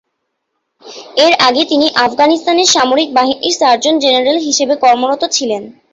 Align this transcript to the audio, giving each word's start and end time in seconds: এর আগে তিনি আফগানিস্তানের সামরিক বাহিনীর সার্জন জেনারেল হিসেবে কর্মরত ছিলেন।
এর 1.17 1.33
আগে 1.47 1.63
তিনি 1.65 1.87
আফগানিস্তানের 2.05 2.71
সামরিক 2.75 3.09
বাহিনীর 3.17 3.57
সার্জন 3.59 3.95
জেনারেল 4.03 4.37
হিসেবে 4.47 4.73
কর্মরত 4.83 5.23
ছিলেন। 5.35 5.63